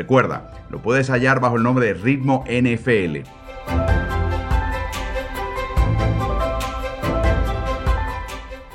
[0.00, 3.18] Recuerda, lo puedes hallar bajo el nombre de Ritmo NFL.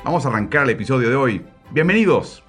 [0.04, 1.44] Vamos a arrancar el episodio de hoy.
[1.72, 2.45] Bienvenidos.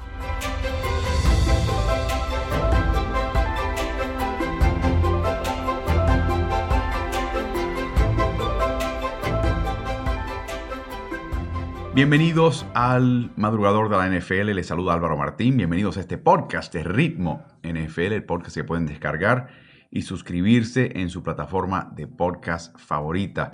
[11.98, 16.84] Bienvenidos al madrugador de la NFL, les saluda Álvaro Martín, bienvenidos a este podcast de
[16.84, 19.48] Ritmo NFL, el podcast que pueden descargar
[19.90, 23.54] y suscribirse en su plataforma de podcast favorita.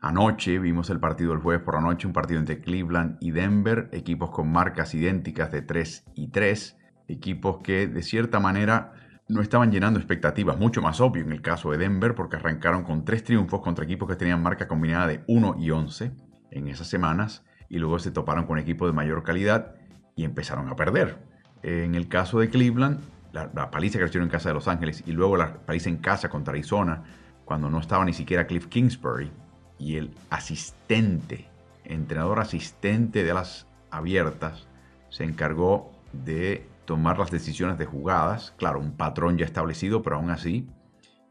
[0.00, 3.90] Anoche vimos el partido del jueves por la noche, un partido entre Cleveland y Denver,
[3.92, 8.94] equipos con marcas idénticas de 3 y 3, equipos que de cierta manera
[9.28, 13.04] no estaban llenando expectativas, mucho más obvio en el caso de Denver, porque arrancaron con
[13.04, 16.12] tres triunfos contra equipos que tenían marca combinada de 1 y 11
[16.50, 19.74] en esas semanas y luego se toparon con equipos de mayor calidad
[20.16, 21.18] y empezaron a perder.
[21.62, 23.00] En el caso de Cleveland,
[23.32, 26.28] la, paliza que recibieron en casa de Los Ángeles y luego la paliza en casa
[26.28, 27.02] contra Arizona,
[27.44, 29.30] cuando no estaba ni siquiera Cliff Kingsbury
[29.78, 31.48] y el asistente,
[31.84, 34.68] entrenador asistente de las abiertas,
[35.10, 38.54] se encargó de tomar las decisiones de jugadas.
[38.56, 40.68] Claro, un patrón ya establecido, pero aún así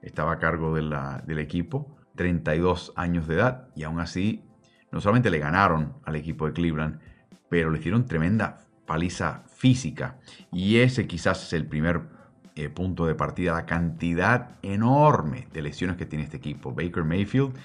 [0.02, 4.44] estaba a cargo del equipo, 32 años de edad, y aún así
[4.94, 7.00] no solamente le ganaron al equipo de Cleveland,
[7.50, 10.20] pero le hicieron tremenda paliza física.
[10.52, 12.04] Y ese quizás es el primer
[12.56, 16.74] eh, punto de partida, la cantidad enorme de lesiones que tiene este equipo.
[16.76, 17.56] Baker Mayfield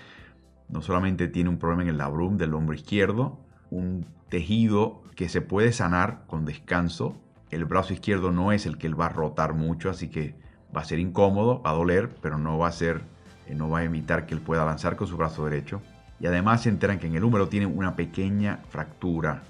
[0.70, 3.38] no solamente tiene un problema en el labrum del hombro izquierdo,
[3.70, 7.14] un tejido que se puede sanar con descanso.
[7.50, 10.34] El brazo izquierdo no es el que él va a rotar mucho, así que
[10.74, 13.02] va a ser incómodo, va a doler, pero no va a ser,
[13.46, 15.82] eh, no va a evitar que él pueda lanzar con su brazo derecho
[16.20, 19.42] y además se enteran que en el húmero tiene una pequeña fractura,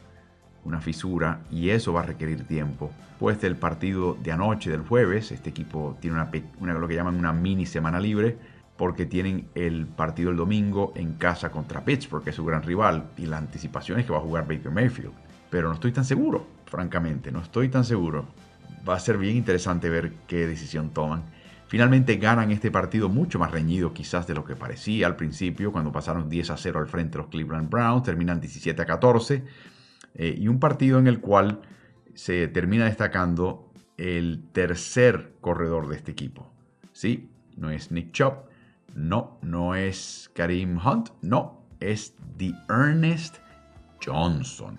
[0.64, 2.90] una fisura, y eso va a requerir tiempo.
[3.18, 6.20] Pues del partido de anoche, del jueves, este equipo tiene
[6.60, 8.36] una, lo que llaman una mini semana libre,
[8.76, 13.10] porque tienen el partido el domingo en casa contra Pittsburgh, que es su gran rival,
[13.16, 15.12] y la anticipación es que va a jugar Baker Mayfield.
[15.50, 18.26] Pero no estoy tan seguro, francamente, no estoy tan seguro.
[18.88, 21.22] Va a ser bien interesante ver qué decisión toman.
[21.68, 25.92] Finalmente ganan este partido mucho más reñido quizás de lo que parecía al principio, cuando
[25.92, 29.44] pasaron 10 a 0 al frente de los Cleveland Browns, terminan 17 a 14,
[30.14, 31.60] eh, y un partido en el cual
[32.14, 36.50] se termina destacando el tercer corredor de este equipo.
[36.92, 38.48] Sí, no es Nick Chubb,
[38.94, 43.36] no, no es Karim Hunt, no, es The Ernest
[44.04, 44.78] Johnson.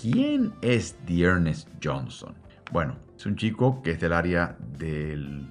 [0.00, 2.34] ¿Quién es The Ernest Johnson?
[2.72, 5.48] Bueno, es un chico que es del área del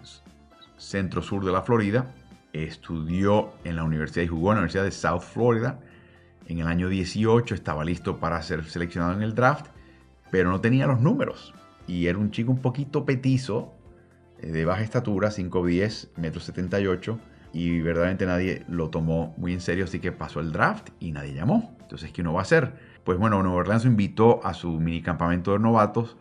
[0.85, 2.13] centro sur de la Florida.
[2.53, 5.79] Estudió en la universidad y jugó en la Universidad de South Florida.
[6.47, 9.67] En el año 18 estaba listo para ser seleccionado en el draft,
[10.31, 11.53] pero no tenía los números.
[11.87, 13.73] Y era un chico un poquito petizo,
[14.39, 17.19] eh, de baja estatura, 5'10, metro 78,
[17.51, 21.33] y verdaderamente nadie lo tomó muy en serio, así que pasó el draft y nadie
[21.33, 21.75] llamó.
[21.81, 22.73] Entonces, ¿qué uno va a hacer?
[23.03, 26.15] Pues bueno, Nueva Orleans invitó a su mini campamento de novatos,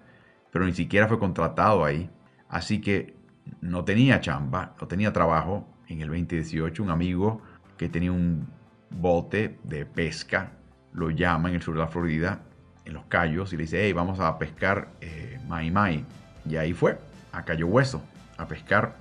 [0.50, 2.08] pero ni siquiera fue contratado ahí.
[2.48, 3.14] Así que
[3.60, 5.68] no tenía chamba, no tenía trabajo.
[5.88, 7.42] En el 2018 un amigo
[7.76, 8.46] que tenía un
[8.90, 10.52] bote de pesca
[10.92, 12.40] lo llama en el sur de la Florida,
[12.84, 16.04] en los Cayos, y le dice, hey, vamos a pescar eh, mai mai.
[16.48, 16.98] Y ahí fue,
[17.32, 18.02] a Cayo Hueso,
[18.36, 18.94] a pescar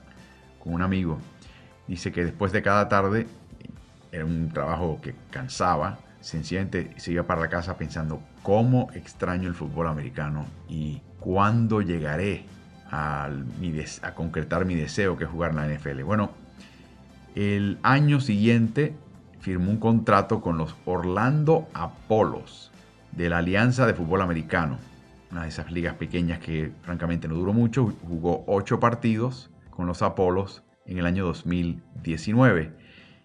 [0.59, 1.19] con un amigo.
[1.87, 3.27] Dice que después de cada tarde,
[4.11, 9.55] era un trabajo que cansaba, sencillamente se iba para la casa pensando, ¿cómo extraño el
[9.55, 12.45] fútbol americano y cuándo llegaré
[12.93, 16.03] a, concretar mi deseo que es jugar en la NFL.
[16.03, 16.31] Bueno,
[17.33, 18.95] el año siguiente
[19.39, 22.71] firmó un contrato con los Orlando Apolos
[23.11, 24.77] de la Alianza de Fútbol Americano,
[25.31, 30.03] una de esas ligas pequeñas que francamente no duró mucho, jugó ocho partidos con los
[30.03, 32.73] Apolos en el año 2019.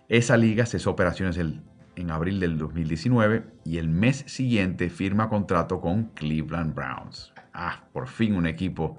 [0.09, 6.05] Esa liga cesó operaciones en abril del 2019 y el mes siguiente firma contrato con
[6.14, 7.35] Cleveland Browns.
[7.53, 8.97] Ah, por fin un equipo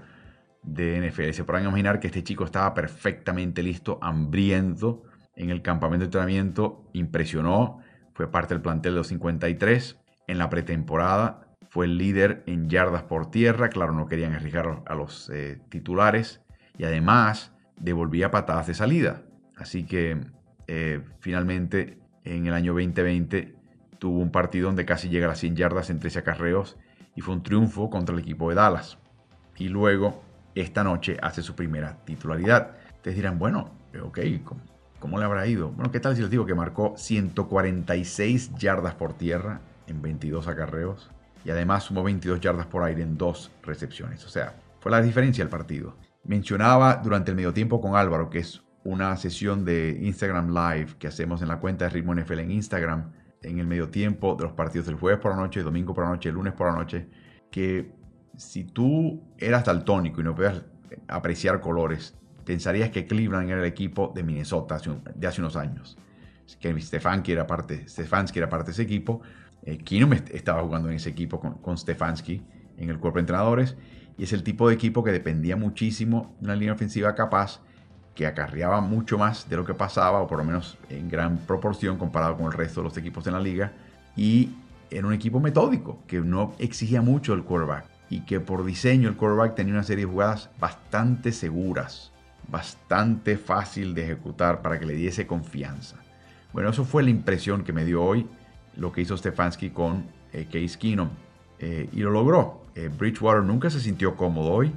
[0.63, 1.31] de NFL.
[1.31, 5.03] Se podrán imaginar que este chico estaba perfectamente listo, hambriento
[5.35, 7.79] en el campamento de entrenamiento, impresionó,
[8.13, 9.97] fue parte del plantel de los 53.
[10.27, 14.95] En la pretemporada fue el líder en yardas por tierra, claro, no querían arriesgar a
[14.95, 16.41] los eh, titulares
[16.77, 19.23] y además devolvía patadas de salida.
[19.55, 20.19] Así que
[20.67, 23.55] eh, finalmente en el año 2020
[23.97, 26.77] tuvo un partido donde casi llega a las 100 yardas en 13 acarreos
[27.15, 28.97] y fue un triunfo contra el equipo de Dallas.
[29.57, 30.23] Y luego,
[30.56, 32.72] esta noche, hace su primera titularidad.
[32.96, 34.19] Ustedes dirán, bueno, ok,
[35.00, 35.69] ¿cómo, le habrá ido?
[35.69, 41.10] Bueno, ¿qué tal si les digo que marcó 146 yardas por tierra en 22 acarreos?
[41.46, 44.25] Y además sumó 22 yardas por aire en dos recepciones.
[44.25, 45.96] O sea, fue la diferencia del partido.
[46.24, 51.07] Mencionaba durante el medio tiempo con Álvaro, que es una sesión de Instagram Live que
[51.07, 53.12] hacemos en la cuenta de Ritmo NFL en Instagram,
[53.42, 56.12] en el medio tiempo de los partidos del jueves por la noche, domingo por la
[56.12, 57.07] noche, lunes por la noche,
[57.51, 57.99] que
[58.39, 60.63] si tú eras daltónico y no podías
[61.09, 62.15] apreciar colores,
[62.45, 64.80] pensarías que Cleveland era el equipo de Minnesota
[65.13, 65.97] de hace unos años.
[66.59, 69.21] Que Stefanski era parte, Stefanski era parte de ese equipo.
[69.63, 69.77] Eh,
[70.31, 72.41] estaba jugando en ese equipo con, con Stefanski
[72.77, 73.75] en el cuerpo de entrenadores.
[74.18, 77.59] Y es el tipo de equipo que dependía muchísimo de una línea ofensiva capaz
[78.15, 81.97] que acarreaba mucho más de lo que pasaba, o por lo menos en gran proporción
[81.97, 83.74] comparado con el resto de los equipos en la liga,
[84.15, 84.50] y
[84.89, 89.15] era un equipo metódico, que no exigía mucho el quarterback, y que por diseño el
[89.15, 92.11] quarterback tenía una serie de jugadas bastante seguras,
[92.47, 95.97] bastante fácil de ejecutar para que le diese confianza.
[96.51, 98.27] Bueno, eso fue la impresión que me dio hoy
[98.75, 101.09] lo que hizo Stefanski con eh, Case Keenum,
[101.59, 102.65] eh, y lo logró.
[102.75, 104.71] Eh, Bridgewater nunca se sintió cómodo hoy,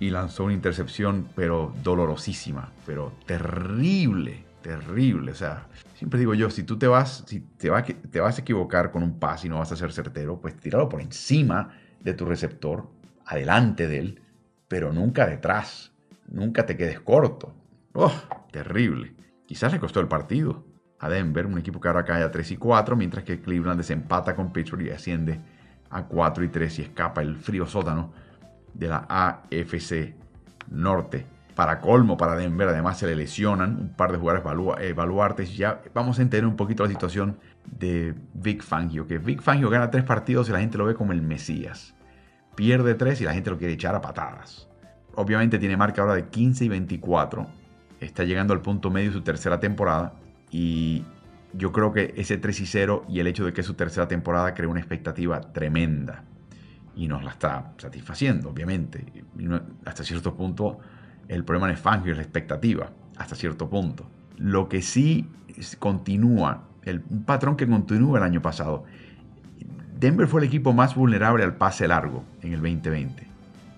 [0.00, 5.32] y lanzó una intercepción, pero dolorosísima, pero terrible, terrible.
[5.32, 7.70] O sea, siempre digo yo, si tú te vas, si te,
[8.10, 10.88] te vas a equivocar con un pase y no vas a ser certero, pues tíralo
[10.88, 11.70] por encima
[12.04, 12.88] de tu receptor,
[13.26, 14.22] adelante de él,
[14.68, 15.92] pero nunca detrás.
[16.28, 17.54] Nunca te quedes corto.
[17.94, 18.12] ¡Oh!
[18.52, 19.14] Terrible.
[19.46, 20.64] Quizás le costó el partido
[21.00, 24.34] a Denver, un equipo que ahora cae a 3 y 4, mientras que Cleveland desempata
[24.34, 25.40] con Pittsburgh y asciende
[25.90, 28.12] a 4 y 3 y escapa el frío sótano
[28.72, 30.14] de la AFC
[30.70, 31.26] Norte.
[31.54, 34.44] Para colmo, para Denver, además se le lesionan un par de jugadores
[34.80, 35.56] evaluartes.
[35.56, 39.06] Ya vamos a entender un poquito la situación de Vic Fangio.
[39.06, 41.94] Que Vic Fangio gana tres partidos y la gente lo ve como el Mesías.
[42.54, 44.68] Pierde tres y la gente lo quiere echar a patadas.
[45.14, 47.46] Obviamente tiene marca ahora de 15 y 24.
[48.00, 50.14] Está llegando al punto medio de su tercera temporada.
[50.50, 51.04] Y
[51.52, 54.08] yo creo que ese 3 y 0 y el hecho de que es su tercera
[54.08, 56.24] temporada crea una expectativa tremenda
[56.96, 59.04] y nos la está satisfaciendo, obviamente.
[59.84, 60.78] hasta cierto punto,
[61.28, 64.08] el problema no es Fangio, es la expectativa, hasta cierto punto.
[64.36, 65.28] Lo que sí
[65.78, 68.84] continúa, el, un patrón que continúa el año pasado.
[69.98, 73.26] Denver fue el equipo más vulnerable al pase largo en el 2020.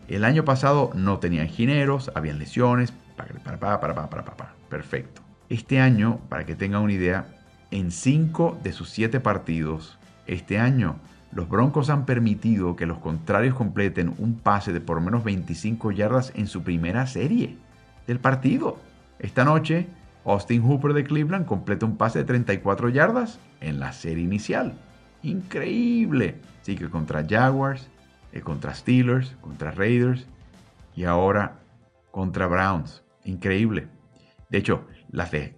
[0.08, 5.23] El año pasado no tenían gineros, habían lesiones, para, para, para, perfecto.
[5.49, 7.26] Este año, para que tengan una idea,
[7.70, 10.97] en 5 de sus 7 partidos, este año
[11.32, 16.32] los Broncos han permitido que los contrarios completen un pase de por menos 25 yardas
[16.35, 17.56] en su primera serie
[18.06, 18.79] del partido.
[19.19, 19.88] Esta noche,
[20.26, 24.75] Austin Hooper de Cleveland completa un pase de 34 yardas en la serie inicial.
[25.23, 26.40] Increíble.
[26.61, 27.88] Así que contra Jaguars,
[28.32, 30.26] eh, contra Steelers, contra Raiders
[30.96, 31.61] y ahora
[32.11, 33.04] contra Browns.
[33.25, 33.87] Increíble.
[34.50, 35.54] De hecho, las de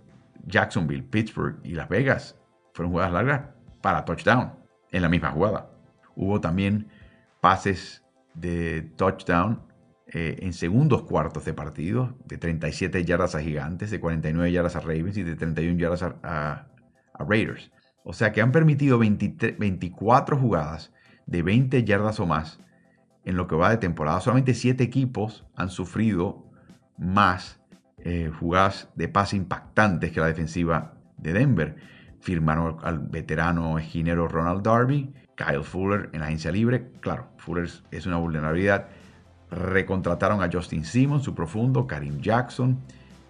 [0.46, 2.36] Jacksonville, Pittsburgh y Las Vegas
[2.74, 3.42] fueron jugadas largas
[3.80, 4.52] para touchdown
[4.90, 5.70] en la misma jugada.
[6.14, 6.88] Hubo también
[7.40, 9.62] pases de touchdown
[10.10, 14.80] eh, en segundos cuartos de partido, de 37 yardas a Gigantes, de 49 yardas a
[14.80, 16.66] Ravens y de 31 yardas a,
[17.18, 17.70] Raiders.
[18.04, 20.92] O sea que han permitido 24 jugadas
[21.26, 22.60] de 20 yardas o más
[23.24, 24.20] en lo que va de temporada.
[24.20, 26.48] Solamente 7 equipos han sufrido
[26.96, 27.60] más
[27.98, 31.76] eh, jugadas de pase impactantes que la defensiva de Denver
[32.20, 36.90] firmaron al veterano esquinero Ronald Darby, Kyle Fuller en la agencia libre.
[37.00, 38.88] Claro, Fuller es una vulnerabilidad.
[39.50, 42.78] Recontrataron a Justin Simmons, su profundo, Karim Jackson.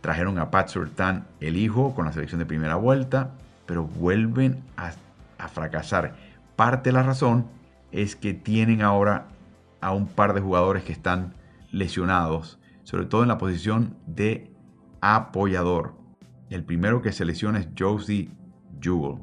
[0.00, 3.32] Trajeron a Pat Surtan, el hijo, con la selección de primera vuelta,
[3.66, 4.92] pero vuelven a,
[5.48, 6.14] fracasar.
[6.56, 7.46] Parte de la razón
[7.92, 9.28] es que tienen ahora
[9.80, 11.34] a un par de jugadores que están
[11.70, 14.52] lesionados, sobre todo en la posición de
[15.00, 15.94] apoyador.
[16.50, 18.30] El primero que se lesiona es Josie
[18.80, 19.18] Jewell.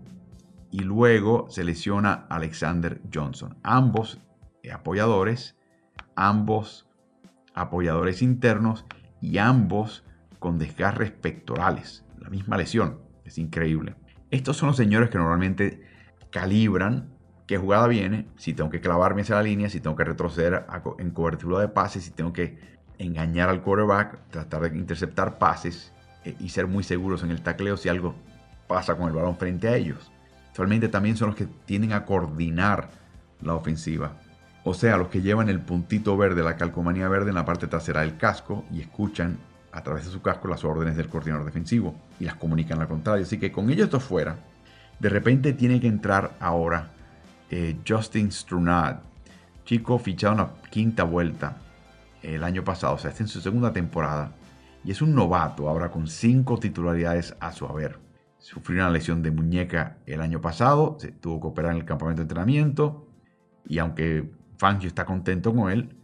[0.71, 3.57] Y luego se lesiona Alexander Johnson.
[3.63, 4.19] Ambos
[4.73, 5.55] apoyadores,
[6.15, 6.84] ambos
[7.55, 8.85] apoyadores internos
[9.21, 10.03] y ambos
[10.39, 12.05] con desgarres pectorales.
[12.19, 12.99] La misma lesión.
[13.23, 13.95] Es increíble.
[14.29, 15.81] Estos son los señores que normalmente
[16.29, 17.15] calibran
[17.47, 20.65] qué jugada viene, si tengo que clavarme hacia la línea, si tengo que retroceder
[20.99, 22.59] en cobertura de pases, si tengo que
[22.97, 25.91] engañar al quarterback, tratar de interceptar pases
[26.23, 28.15] eh, y ser muy seguros en el tacleo si algo
[28.67, 30.11] pasa con el balón frente a ellos.
[30.49, 32.89] Actualmente también son los que tienden a coordinar
[33.41, 34.17] la ofensiva.
[34.67, 38.01] O sea, los que llevan el puntito verde, la calcomanía verde en la parte trasera
[38.01, 39.37] del casco y escuchan
[39.71, 43.23] a través de su casco las órdenes del coordinador defensivo y las comunican al contrario.
[43.23, 44.37] Así que con ellos dos fuera,
[44.99, 46.89] de repente tiene que entrar ahora
[47.51, 49.01] eh, Justin Strunad,
[49.65, 51.57] chico fichado en la quinta vuelta
[52.23, 54.31] el año pasado, o sea, está en su segunda temporada
[54.83, 57.99] y es un novato ahora con cinco titularidades a su haber.
[58.39, 62.21] Sufrió una lesión de muñeca el año pasado, se tuvo que operar en el campamento
[62.21, 63.07] de entrenamiento
[63.67, 65.95] y aunque Fangio está contento con él,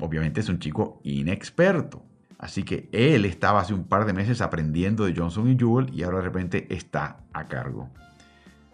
[0.00, 2.02] obviamente es un chico inexperto.
[2.38, 6.04] Así que él estaba hace un par de meses aprendiendo de Johnson y Jewell y
[6.04, 7.90] ahora de repente está a cargo.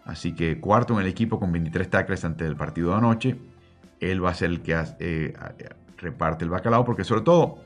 [0.05, 3.37] Así que cuarto en el equipo con 23 tackles antes del partido de anoche.
[3.99, 5.33] Él va a ser el que eh,
[5.97, 7.57] reparte el bacalao porque sobre todo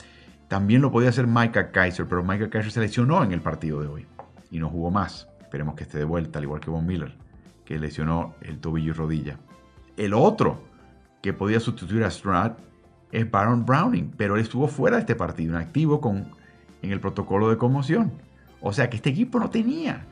[0.47, 3.87] también lo podía hacer Micah Kaiser, pero Micah Kaiser se lesionó en el partido de
[3.87, 4.07] hoy
[4.49, 5.27] y no jugó más.
[5.41, 7.13] Esperemos que esté de vuelta, al igual que Von Miller,
[7.65, 9.37] que lesionó el tobillo y rodilla.
[9.97, 10.63] El otro
[11.21, 12.51] que podía sustituir a Stroud
[13.11, 16.31] es Baron Browning, pero él estuvo fuera de este partido, inactivo con,
[16.81, 18.13] en el protocolo de conmoción.
[18.61, 20.05] O sea que este equipo no tenía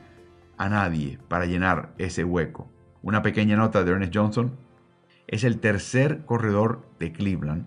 [0.56, 2.68] a nadie para llenar ese hueco.
[3.02, 4.56] Una pequeña nota de Ernest Johnson.
[5.26, 7.66] Es el tercer corredor de Cleveland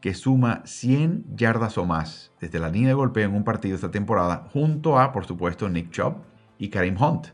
[0.00, 3.90] que suma 100 yardas o más desde la línea de golpeo en un partido esta
[3.90, 6.18] temporada, junto a, por supuesto, Nick Chubb
[6.58, 7.28] y Karim Hunt.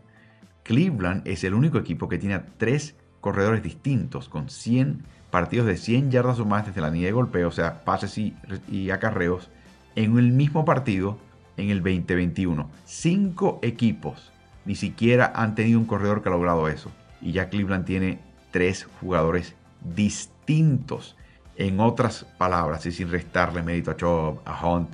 [0.62, 5.04] Cleveland es el único equipo que tiene tres corredores distintos con 100
[5.35, 8.91] partidos de 100 yardas o más desde la línea de golpeo, o sea, pases y,
[8.93, 9.50] acarreos,
[9.97, 11.19] en el mismo partido
[11.57, 12.71] en el 2021.
[12.85, 14.31] Cinco equipos
[14.64, 16.93] ni siquiera han tenido un corredor que ha logrado eso.
[17.21, 18.21] Y ya Cleveland tiene
[18.53, 19.57] tres jugadores
[19.97, 21.17] distintos.
[21.57, 24.91] En otras palabras, y sin restarle mérito a Chubb, a Hunt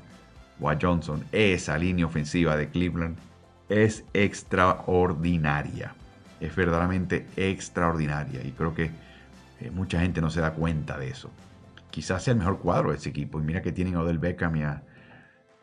[0.59, 3.19] o a Johnson, esa línea ofensiva de Cleveland
[3.69, 5.95] es extraordinaria.
[6.41, 8.43] Es verdaderamente extraordinaria.
[8.43, 9.10] Y creo que
[9.61, 11.31] eh, mucha gente no se da cuenta de eso.
[11.91, 13.41] Quizás sea el mejor cuadro de ese equipo.
[13.41, 14.83] Y mira que tienen a Odell Beckham y a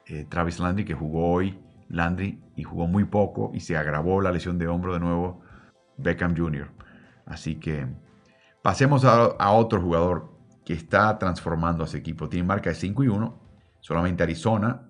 [0.05, 4.31] eh, Travis Landry, que jugó hoy Landry y jugó muy poco y se agravó la
[4.31, 5.41] lesión de hombro de nuevo
[5.97, 6.69] Beckham Jr.
[7.25, 7.87] Así que
[8.61, 10.31] pasemos a, otro jugador
[10.65, 12.29] que está transformando a ese equipo.
[12.29, 13.39] Tiene marca de 5 y 1.
[13.79, 14.81] Solamente Arizona,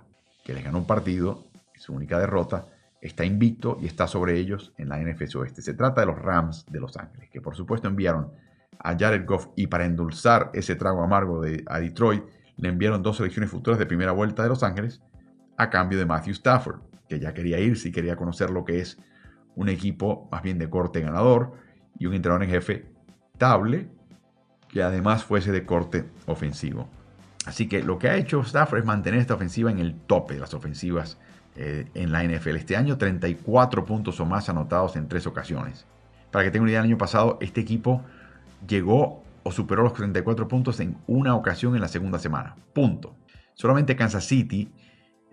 [0.44, 1.46] que les ganó un partido,
[1.76, 2.68] su única derrota,
[3.02, 5.62] está invicto y está sobre ellos en la NFC Oeste.
[5.62, 8.32] Se trata de los Rams de Los Ángeles, que por supuesto enviaron
[8.80, 12.24] a Jared Goff y para endulzar ese trago amargo de, a Detroit,
[12.58, 15.02] le enviaron dos selecciones futuras de primera vuelta de Los Ángeles
[15.58, 18.98] a cambio de Matthew Stafford, que ya quería irse y quería conocer lo que es
[19.56, 21.54] un equipo más bien de corte ganador
[21.98, 22.86] y un entrenador en jefe
[23.34, 23.90] estable
[24.68, 26.88] que además fuese de corte ofensivo.
[27.46, 30.42] Así que lo que ha hecho Stafford es mantener esta ofensiva en el tope de
[30.42, 31.18] las ofensivas
[31.56, 32.58] eh, en la NFL.
[32.58, 35.86] Este año 34 puntos o más anotados en tres ocasiones.
[36.30, 38.04] Para que tengan una idea, el año pasado este equipo
[38.66, 42.56] llegó o superó los 34 puntos en una ocasión en la segunda semana.
[42.74, 43.16] Punto.
[43.54, 44.72] Solamente Kansas City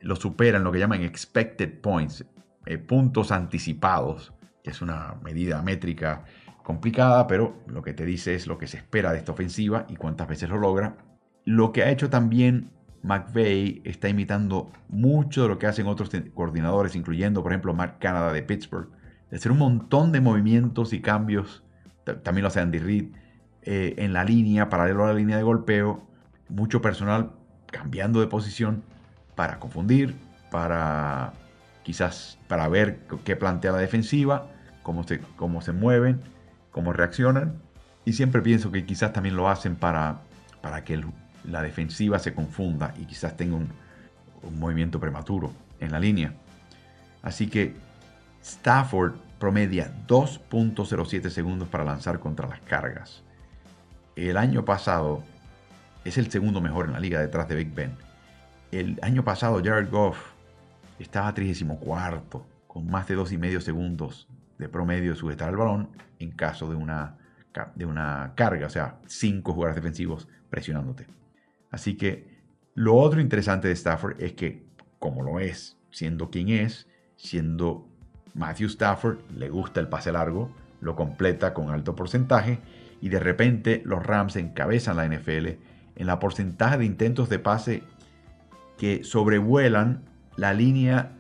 [0.01, 2.25] lo supera en lo que llaman expected points,
[2.67, 6.25] eh, puntos anticipados, que es una medida métrica
[6.63, 9.97] complicada, pero lo que te dice es lo que se espera de esta ofensiva y
[9.97, 10.97] cuántas veces lo logra.
[11.45, 12.71] Lo que ha hecho también
[13.03, 18.33] McVeigh está imitando mucho de lo que hacen otros coordinadores, incluyendo, por ejemplo, Mark Canada
[18.33, 18.91] de Pittsburgh,
[19.31, 21.64] de hacer un montón de movimientos y cambios
[22.05, 23.07] también lo hace Andy Reid,
[23.63, 26.07] eh, en la línea, paralelo a la línea de golpeo,
[26.49, 27.33] mucho personal
[27.67, 28.83] cambiando de posición
[29.35, 30.15] para confundir,
[30.51, 31.33] para
[31.83, 34.49] quizás para ver qué plantea la defensiva,
[34.83, 36.21] cómo se, cómo se mueven,
[36.71, 37.55] cómo reaccionan.
[38.05, 40.21] Y siempre pienso que quizás también lo hacen para,
[40.61, 41.03] para que
[41.45, 43.69] la defensiva se confunda y quizás tenga un,
[44.43, 46.35] un movimiento prematuro en la línea.
[47.23, 47.75] Así que
[48.43, 53.23] Stafford promedia 2.07 segundos para lanzar contra las cargas.
[54.17, 55.23] El año pasado
[56.03, 57.95] es el segundo mejor en la liga detrás de Big Ben.
[58.73, 60.17] El año pasado Jared Goff
[60.99, 66.71] estaba 34 con más de 2,5 segundos de promedio de sujetar el balón en caso
[66.71, 67.19] de una,
[67.75, 71.07] de una carga, o sea, 5 jugadores defensivos presionándote.
[71.71, 74.65] Así que lo otro interesante de Stafford es que,
[74.99, 77.91] como lo es, siendo quien es, siendo
[78.35, 80.51] Matthew Stafford le gusta el pase largo,
[80.81, 82.59] lo completa con alto porcentaje
[83.01, 85.47] y de repente los Rams encabezan la NFL
[85.97, 87.83] en la porcentaje de intentos de pase
[88.79, 90.03] que sobrevuelan
[90.37, 91.13] la línea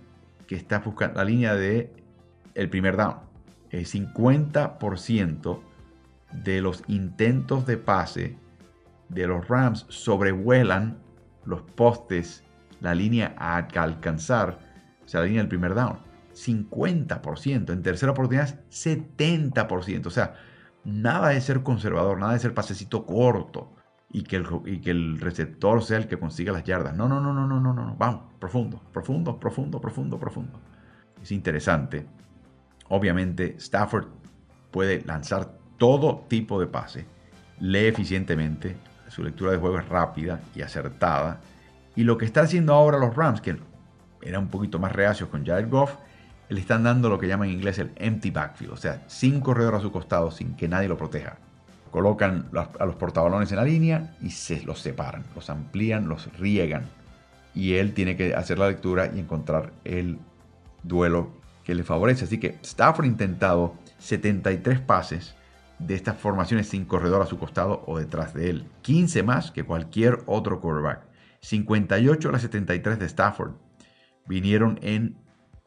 [0.46, 1.92] que está buscando, la línea de
[2.54, 3.16] el primer down.
[3.70, 5.60] El 50%
[6.32, 8.36] de los intentos de pase
[9.08, 10.98] de los Rams sobrevuelan
[11.44, 12.42] los postes,
[12.80, 14.58] la línea a alcanzar,
[15.04, 15.98] o sea, la línea del primer down.
[16.34, 20.34] 50%, en tercera oportunidad 70%, o sea,
[20.84, 23.72] nada de ser conservador, nada de ser pasecito corto
[24.10, 26.94] y que, el, y que el receptor sea el que consiga las yardas.
[26.94, 27.96] No, no, no, no, no, no, no.
[27.96, 30.60] Vamos, profundo, profundo, profundo, profundo, profundo.
[31.22, 32.06] Es interesante.
[32.88, 34.06] Obviamente, Stafford
[34.70, 37.06] puede lanzar todo tipo de pase,
[37.60, 38.76] lee eficientemente,
[39.08, 41.40] su lectura de juego es rápida y acertada.
[41.96, 43.56] Y lo que está haciendo ahora los Rams, que
[44.22, 45.94] eran un poquito más reacios con Jared Goff,
[46.54, 49.74] le están dando lo que llaman en inglés el empty backfield, o sea, sin corredor
[49.74, 51.36] a su costado, sin que nadie lo proteja.
[51.90, 56.88] Colocan a los portabalones en la línea y se los separan, los amplían, los riegan.
[57.54, 60.18] Y él tiene que hacer la lectura y encontrar el
[60.82, 61.30] duelo
[61.62, 62.24] que le favorece.
[62.24, 65.36] Así que Stafford ha intentado 73 pases
[65.78, 68.66] de estas formaciones sin corredor a su costado o detrás de él.
[68.82, 71.02] 15 más que cualquier otro quarterback.
[71.40, 73.52] 58 a las 73 de Stafford
[74.26, 75.16] vinieron en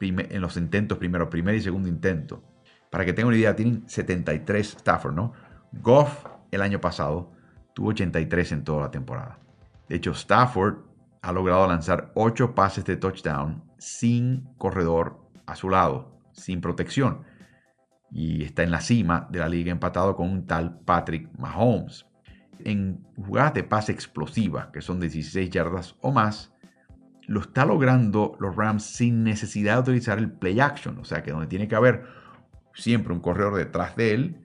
[0.00, 2.42] en los intentos primero, primer y segundo intento.
[2.90, 5.32] Para que tengan una idea, tienen 73 Stafford, ¿no?
[5.72, 7.32] Goff el año pasado
[7.74, 9.38] tuvo 83 en toda la temporada.
[9.88, 10.78] De hecho, Stafford
[11.22, 17.22] ha logrado lanzar 8 pases de touchdown sin corredor a su lado, sin protección.
[18.10, 22.06] Y está en la cima de la liga empatado con un tal Patrick Mahomes.
[22.60, 26.52] En jugadas de pase explosiva, que son de 16 yardas o más,
[27.28, 30.98] lo está logrando los Rams sin necesidad de utilizar el play action.
[30.98, 32.04] O sea que donde tiene que haber
[32.74, 34.36] siempre un corredor detrás de él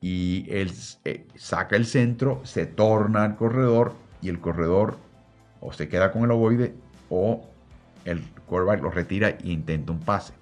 [0.00, 0.70] y él
[1.04, 4.98] eh, saca el centro, se torna al corredor y el corredor
[5.60, 6.74] o se queda con el ovoide
[7.08, 7.48] o
[8.04, 10.34] el quarterback lo retira e intenta un pase.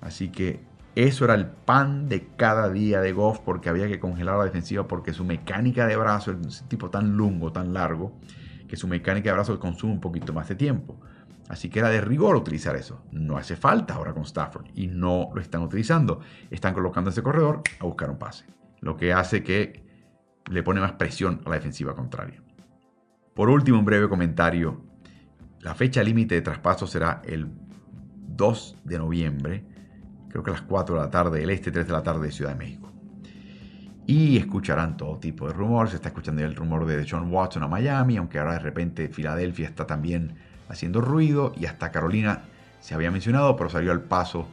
[0.00, 0.60] Así que
[0.94, 4.86] eso era el pan de cada día de Goff porque había que congelar la defensiva
[4.86, 8.12] porque su mecánica de brazo un tipo tan lungo, tan largo,
[8.68, 10.96] que su mecánica de brazo consume un poquito más de tiempo.
[11.48, 13.02] Así que era de rigor utilizar eso.
[13.10, 16.20] No hace falta ahora con Stafford y no lo están utilizando.
[16.50, 18.44] Están colocando ese corredor a buscar un pase.
[18.80, 19.84] Lo que hace que
[20.50, 22.42] le pone más presión a la defensiva contraria.
[23.34, 24.82] Por último, un breve comentario.
[25.60, 27.48] La fecha límite de traspaso será el
[28.38, 29.64] 2 de noviembre,
[30.28, 32.32] creo que a las 4 de la tarde del este, 3 de la tarde de
[32.32, 32.92] Ciudad de México.
[34.06, 35.90] Y escucharán todo tipo de rumores.
[35.90, 39.68] Se está escuchando el rumor de John Watson a Miami, aunque ahora de repente Filadelfia
[39.68, 40.34] está también
[40.68, 42.42] haciendo ruido y hasta Carolina
[42.80, 44.46] se había mencionado, pero salió al paso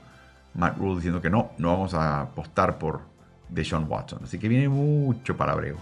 [0.53, 3.01] Matt diciendo que no, no vamos a apostar por
[3.49, 4.19] Deshaun Watson.
[4.23, 5.77] Así que viene mucho palabreo.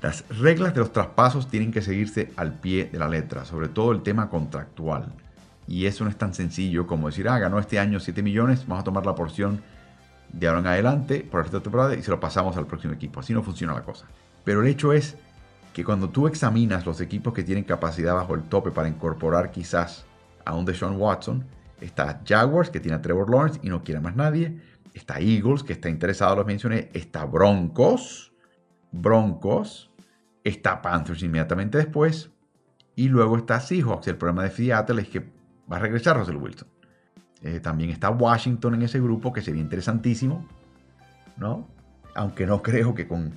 [0.00, 3.92] Las reglas de los traspasos tienen que seguirse al pie de la letra, sobre todo
[3.92, 5.06] el tema contractual.
[5.68, 8.82] Y eso no es tan sencillo como decir, ah, ganó este año 7 millones, vamos
[8.82, 9.62] a tomar la porción
[10.32, 13.20] de ahora en adelante por de temporada y se lo pasamos al próximo equipo.
[13.20, 14.06] Así no funciona la cosa.
[14.44, 15.16] Pero el hecho es
[15.72, 20.04] que cuando tú examinas los equipos que tienen capacidad bajo el tope para incorporar quizás
[20.44, 21.44] a un Deshaun Watson,
[21.80, 24.60] está Jaguars que tiene a Trevor Lawrence y no quiere más nadie,
[24.94, 28.32] está Eagles que está interesado, los mencioné, está Broncos,
[28.90, 29.90] Broncos,
[30.44, 32.30] está Panthers inmediatamente después
[32.94, 34.08] y luego está Seahawks.
[34.08, 35.20] El problema de Seattle es que
[35.70, 36.68] va a regresar Russell Wilson.
[37.42, 40.46] Eh, también está Washington en ese grupo que sería interesantísimo,
[41.36, 41.68] ¿no?
[42.14, 43.32] Aunque no creo que con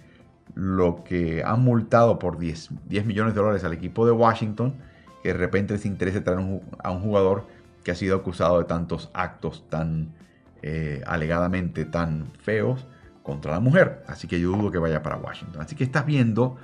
[0.54, 4.76] lo que han multado por 10, 10 millones de dólares al equipo de Washington,
[5.24, 6.40] que de repente les interese traer
[6.84, 7.48] a un jugador
[7.84, 10.14] que ha sido acusado de tantos actos tan
[10.62, 12.88] eh, alegadamente tan feos
[13.22, 14.04] contra la mujer.
[14.08, 15.62] Así que yo dudo que vaya para Washington.
[15.62, 16.58] Así que estás viendo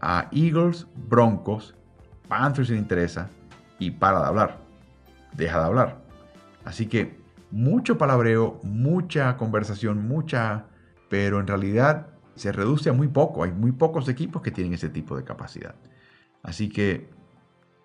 [0.00, 1.74] a Eagles, Broncos,
[2.28, 3.28] Panthers le interesa
[3.78, 4.58] y para de hablar.
[5.34, 5.98] Deja de hablar.
[6.64, 7.16] Así que
[7.50, 10.64] mucho palabreo, mucha conversación, mucha...
[11.08, 13.42] Pero en realidad se reduce a muy poco.
[13.42, 15.74] Hay muy pocos equipos que tienen ese tipo de capacidad.
[16.42, 17.10] Así que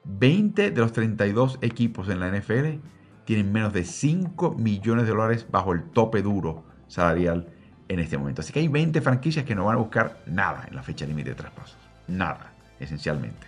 [0.03, 2.79] 20 de los 32 equipos en la NFL
[3.25, 7.47] tienen menos de 5 millones de dólares bajo el tope duro salarial
[7.87, 8.41] en este momento.
[8.41, 11.29] Así que hay 20 franquicias que no van a buscar nada en la fecha límite
[11.31, 11.77] de traspasos.
[12.07, 13.47] Nada, esencialmente.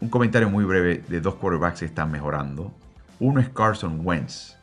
[0.00, 2.72] Un comentario muy breve de dos quarterbacks que están mejorando.
[3.18, 4.56] Uno es Carson Wentz,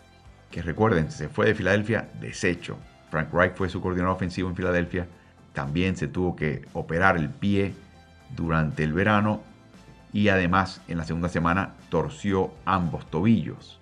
[0.50, 2.78] que recuerden, se fue de Filadelfia deshecho.
[3.10, 5.08] Frank Reich fue su coordinador ofensivo en Filadelfia
[5.56, 7.74] también se tuvo que operar el pie
[8.36, 9.42] durante el verano
[10.14, 13.80] y además en la segunda semana torció ambos tobillos.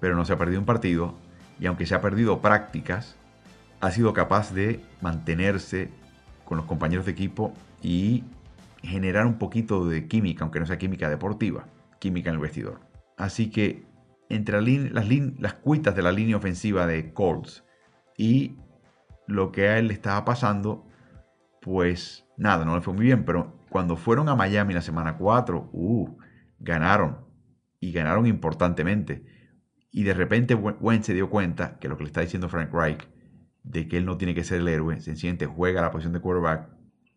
[0.00, 1.14] Pero no se ha perdido un partido
[1.58, 3.16] y aunque se ha perdido prácticas,
[3.80, 5.90] ha sido capaz de mantenerse
[6.44, 8.24] con los compañeros de equipo y
[8.82, 11.66] generar un poquito de química, aunque no sea química deportiva,
[11.98, 12.80] química en el vestidor.
[13.16, 13.84] Así que
[14.28, 17.64] entre las, cuitas de la línea ofensiva de Colts
[18.16, 18.56] y
[19.26, 20.84] lo que a él le estaba pasando,
[21.66, 25.70] pues nada, no le fue muy bien, pero cuando fueron a Miami la semana 4,
[25.72, 26.16] uh,
[26.60, 27.26] ganaron
[27.80, 29.26] y ganaron importantemente.
[29.90, 33.08] Y de repente Wentz se dio cuenta que lo que le está diciendo Frank Reich,
[33.64, 36.68] de que él no tiene que ser el héroe, sencillamente juega la posición de quarterback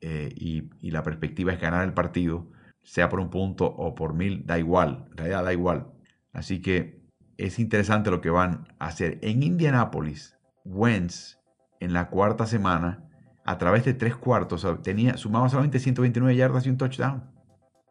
[0.02, 2.50] eh, y, y, la perspectiva es ganar el partido,
[2.82, 5.92] sea por un punto o por mil, da igual, en realidad da igual.
[6.34, 7.04] Así que
[7.38, 9.20] es interesante lo que van a hacer.
[9.22, 11.38] En Indianápolis, Wentz
[11.80, 13.09] en la cuarta semana,
[13.50, 17.24] a través de tres cuartos, tenía, sumaba solamente 129 yardas y un touchdown.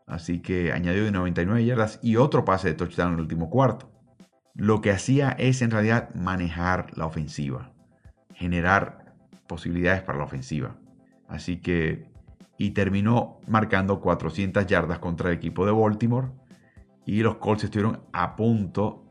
[0.06, 3.90] Así que añadió de 99 yardas y otro pase de touchdown en el último cuarto.
[4.54, 7.72] Lo que hacía es en realidad manejar la ofensiva,
[8.34, 9.16] generar
[9.48, 10.76] posibilidades para la ofensiva.
[11.26, 12.06] Así que,
[12.56, 16.28] y terminó marcando 400 yardas contra el equipo de Baltimore.
[17.04, 19.04] Y los Colts estuvieron a punto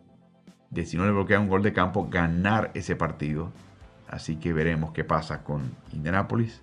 [0.70, 3.52] de, si no le bloquean un gol de campo, ganar ese partido.
[4.10, 6.62] Así que veremos qué pasa con Indianapolis.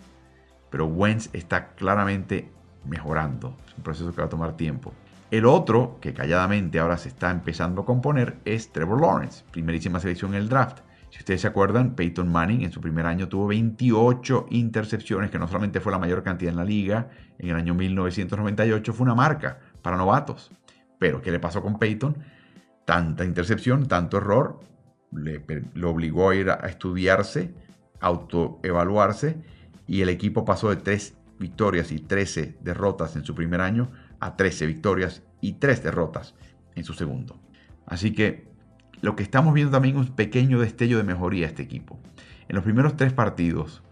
[0.71, 2.51] Pero Wentz está claramente
[2.85, 3.57] mejorando.
[3.67, 4.93] Es un proceso que va a tomar tiempo.
[5.31, 10.35] El otro, que calladamente ahora se está empezando a componer, es Trevor Lawrence, primerísima selección
[10.35, 10.81] en el draft.
[11.11, 15.47] Si ustedes se acuerdan, Peyton Manning en su primer año tuvo 28 intercepciones, que no
[15.47, 19.61] solamente fue la mayor cantidad en la liga, en el año 1998 fue una marca
[19.81, 20.51] para novatos.
[20.99, 22.17] Pero, ¿qué le pasó con Peyton?
[22.85, 24.61] Tanta intercepción, tanto error,
[25.15, 25.43] le,
[25.75, 27.55] lo obligó a ir a estudiarse,
[28.01, 29.37] autoevaluarse,
[29.87, 34.37] y el equipo pasó de 3 victorias y 13 derrotas en su primer año a
[34.37, 36.35] 13 victorias y 3 derrotas
[36.75, 37.39] en su segundo.
[37.87, 38.49] Así que
[39.01, 41.99] lo que estamos viendo también es un pequeño destello de mejoría a este equipo.
[42.49, 43.83] En los primeros tres partidos,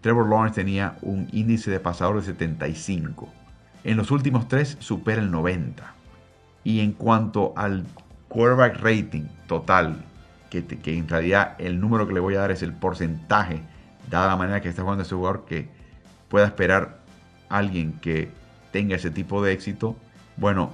[0.00, 3.28] Trevor Lawrence tenía un índice de pasador de 75.
[3.84, 5.94] En los últimos tres supera el 90.
[6.64, 7.84] Y en cuanto al
[8.28, 10.04] quarterback rating total,
[10.50, 10.64] que,
[10.96, 13.60] en realidad el número que le voy a dar es el porcentaje,
[14.10, 15.68] dada la manera que está jugando ese jugador, que
[16.28, 16.98] pueda esperar
[17.48, 18.30] alguien que
[18.72, 19.96] tenga ese tipo de éxito.
[20.36, 20.72] Bueno,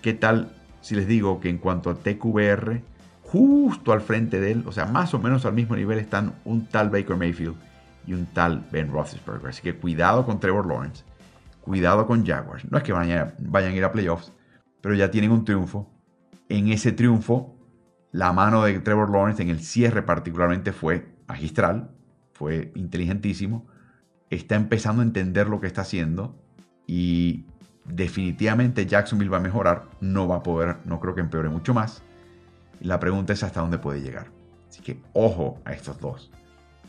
[0.00, 2.82] ¿qué tal si les digo que en cuanto a TQBR,
[3.22, 6.66] justo al frente de él, o sea, más o menos al mismo nivel están un
[6.66, 7.56] tal Baker Mayfield
[8.06, 9.48] y un tal Ben Roethlisberger.
[9.48, 11.04] Así que cuidado con Trevor Lawrence,
[11.60, 12.70] cuidado con Jaguars.
[12.70, 14.32] No es que vayan, vayan a ir a playoffs,
[14.80, 15.88] pero ya tienen un triunfo.
[16.48, 17.56] En ese triunfo,
[18.12, 21.90] la mano de Trevor Lawrence en el cierre particularmente fue magistral,
[22.32, 23.66] fue inteligentísimo
[24.36, 26.34] está empezando a entender lo que está haciendo
[26.86, 27.44] y
[27.84, 32.02] definitivamente Jacksonville va a mejorar, no va a poder, no creo que empeore mucho más.
[32.80, 34.28] La pregunta es hasta dónde puede llegar.
[34.68, 36.30] Así que ojo a estos dos.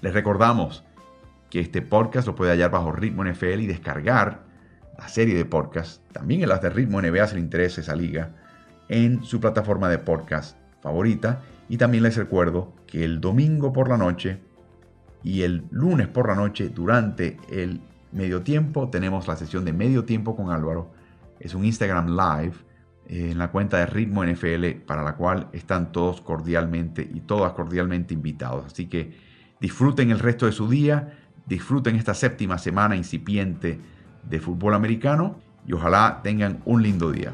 [0.01, 0.85] Les recordamos
[1.49, 4.43] que este podcast lo puede hallar bajo Ritmo NFL y descargar
[4.97, 8.31] la serie de podcasts, también en las de Ritmo NBA si le interesa esa liga,
[8.87, 11.41] en su plataforma de podcast favorita.
[11.69, 14.39] Y también les recuerdo que el domingo por la noche
[15.23, 20.03] y el lunes por la noche, durante el medio tiempo, tenemos la sesión de medio
[20.03, 20.91] tiempo con Álvaro.
[21.39, 22.55] Es un Instagram Live
[23.07, 27.53] eh, en la cuenta de Ritmo NFL, para la cual están todos cordialmente y todas
[27.53, 28.65] cordialmente invitados.
[28.65, 29.17] Así que
[29.61, 33.79] disfruten el resto de su día, disfruten esta séptima semana incipiente
[34.29, 37.33] de fútbol americano y ojalá tengan un lindo día.